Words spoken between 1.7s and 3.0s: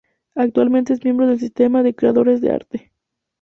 de Creadores de Arte.